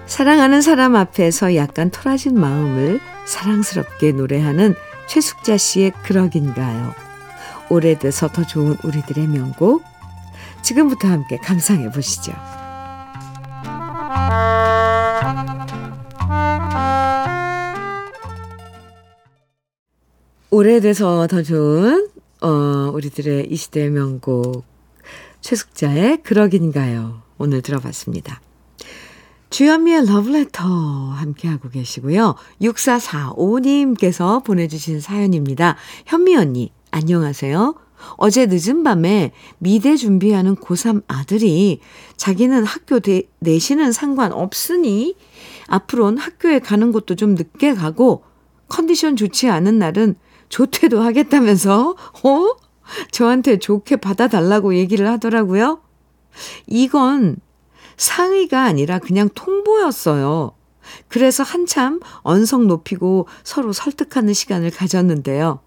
사랑하는 0.06 0.62
사람 0.62 0.95
앞에서 0.95 1.56
약간 1.56 1.89
토라진 1.89 2.39
마음을 2.39 3.00
사랑스럽게 3.26 4.12
노래하는 4.12 4.76
최숙자 5.08 5.58
씨의 5.58 5.91
그러긴가요. 6.04 6.93
오래돼서 7.69 8.28
더 8.28 8.45
좋은 8.45 8.78
우리들의 8.84 9.28
명곡. 9.28 9.84
지금부터 10.62 11.08
함께 11.08 11.38
감상해 11.38 11.89
보시죠. 11.91 12.34
오래돼서 20.52 21.28
더 21.28 21.41
좋은 21.43 22.08
어, 22.41 22.91
우리들의 22.93 23.48
이 23.52 23.56
시대의 23.56 23.89
명곡 23.89 24.75
최숙자의 25.45 26.23
그러긴가요 26.23 27.21
오늘 27.38 27.62
들어봤습니다. 27.62 28.41
주현미의 29.51 30.08
러브레터 30.08 30.63
함께하고 30.63 31.69
계시고요. 31.69 32.34
6445님께서 32.62 34.43
보내주신 34.43 34.99
사연입니다. 34.99 35.75
현미 36.08 36.36
언니 36.36 36.71
안녕하세요. 36.89 37.75
어제 38.17 38.47
늦은 38.47 38.81
밤에 38.81 39.34
미대 39.60 39.97
준비하는 39.97 40.55
고3 40.55 41.03
아들이 41.08 41.79
자기는 42.17 42.63
학교 42.63 42.99
대, 42.99 43.21
내신은 43.38 43.91
상관없으니 43.91 45.15
앞으로는 45.67 46.17
학교에 46.17 46.58
가는 46.58 46.91
것도 46.91 47.13
좀 47.15 47.36
늦게 47.36 47.75
가고 47.75 48.23
컨디션 48.67 49.15
좋지 49.15 49.49
않은 49.49 49.77
날은 49.77 50.15
조퇴도 50.49 51.03
하겠다면서, 51.03 51.95
어? 52.23 52.64
저한테 53.12 53.60
좋게 53.60 53.98
받아달라고 53.98 54.76
얘기를 54.76 55.08
하더라고요. 55.08 55.82
이건 56.67 57.38
상의가 57.98 58.63
아니라 58.63 59.00
그냥 59.00 59.30
통보였어요. 59.34 60.54
그래서 61.08 61.43
한참 61.43 62.00
언성 62.21 62.67
높이고 62.67 63.28
서로 63.43 63.74
설득하는 63.74 64.34
시간을 64.34 64.71
가졌는데요. 64.71 65.60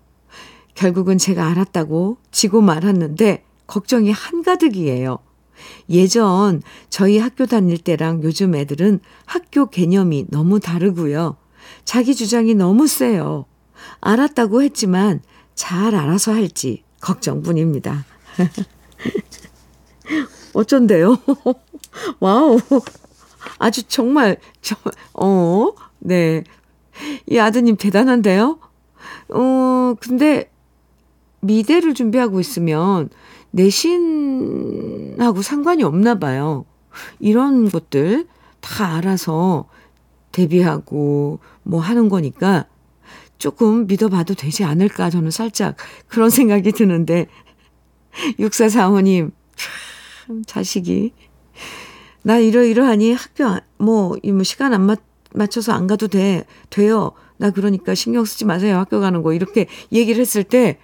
결국은 0.75 1.19
제가 1.19 1.49
알았다고 1.49 2.19
지고 2.31 2.61
말았는데 2.61 3.45
걱정이 3.67 4.13
한가득이에요. 4.13 5.19
예전 5.91 6.63
저희 6.89 7.19
학교 7.19 7.47
다닐 7.47 7.79
때랑 7.79 8.23
요즘 8.23 8.55
애들은 8.55 9.01
학교 9.27 9.67
개념이 9.67 10.27
너무 10.29 10.61
다르고요. 10.61 11.37
자기 11.85 12.15
주장이 12.15 12.55
너무 12.55 12.87
세요. 12.87 13.47
알았다고 14.01 14.63
했지만 14.63 15.21
잘 15.55 15.97
알아서 15.97 16.33
할지 16.33 16.85
걱정뿐입니다. 17.01 18.05
어쩐데요? 20.55 21.19
와우. 22.21 22.59
아주 23.59 23.83
정말, 23.85 24.39
저, 24.61 24.77
어, 25.15 25.73
네. 25.99 26.45
이 27.29 27.39
아드님 27.39 27.77
대단한데요? 27.77 28.59
어, 29.31 29.95
근데 30.01 30.51
미대를 31.41 31.95
준비하고 31.95 32.41
있으면 32.41 33.11
내신하고 33.51 35.43
상관이 35.43 35.83
없나 35.83 36.19
봐요. 36.19 36.65
이런 37.21 37.71
것들 37.71 38.27
다 38.61 38.97
알아서 38.97 39.67
대비하고 40.33 41.39
뭐 41.63 41.81
하는 41.81 42.09
거니까 42.09 42.67
조금 43.39 43.87
믿어봐도 43.87 44.35
되지 44.35 44.65
않을까 44.65 45.11
저는 45.11 45.31
살짝 45.31 45.77
그런 46.09 46.31
생각이 46.31 46.73
드는데 46.73 47.27
6445님 48.39 49.31
참 50.29 50.43
자식이. 50.47 51.13
나 52.23 52.39
이러이러하니 52.39 53.15
학교 53.15 53.45
뭐, 53.79 54.17
뭐 54.23 54.43
시간 54.43 54.75
안 54.75 54.83
맞, 54.83 55.01
맞춰서 55.33 55.73
안 55.73 55.87
가도 55.87 56.09
돼 56.09 56.45
돼요. 56.69 57.13
나 57.39 57.51
그러니까 57.51 57.95
신경 57.95 58.25
쓰지 58.25 58.45
마세요 58.45 58.77
학교 58.77 59.01
가는 59.01 59.23
거. 59.23 59.33
이렇게 59.33 59.67
얘기를 59.93 60.21
했을 60.21 60.45
때 60.45 60.79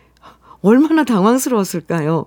얼마나 0.62 1.04
당황스러웠을까요? 1.04 2.24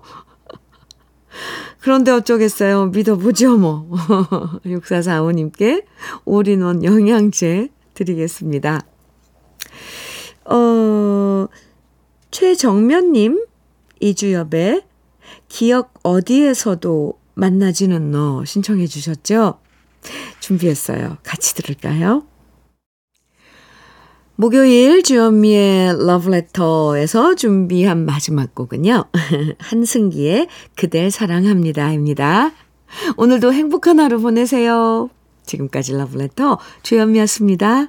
그런데 1.80 2.10
어쩌겠어요? 2.12 2.86
믿어보죠 2.86 3.56
뭐. 3.56 3.88
6445님께 4.64 5.84
올인원 6.24 6.84
영양제 6.84 7.70
드리겠습니다 7.94 8.82
어, 10.50 11.46
최정면님, 12.30 13.44
이주엽의 14.00 14.82
기억 15.48 15.94
어디에서도 16.02 17.18
만나지는 17.34 18.10
너 18.10 18.44
신청해 18.44 18.86
주셨죠? 18.86 19.58
준비했어요. 20.40 21.18
같이 21.22 21.54
들을까요? 21.54 22.24
목요일 24.36 25.02
주현미의 25.02 26.06
러브레터에서 26.06 27.34
준비한 27.34 28.04
마지막 28.04 28.54
곡은요. 28.54 29.06
한승기의 29.58 30.48
그댈 30.76 31.10
사랑합니다입니다. 31.10 32.52
오늘도 33.16 33.52
행복한 33.52 33.98
하루 33.98 34.20
보내세요. 34.20 35.10
지금까지 35.44 35.94
러브레터 35.94 36.58
주현미였습니다. 36.82 37.88